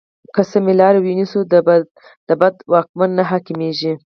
[0.35, 1.39] که سمې لارې ونیسو،
[2.39, 3.93] بد واکمن نه حاکمېږي.